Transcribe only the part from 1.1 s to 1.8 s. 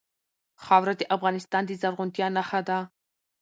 افغانستان د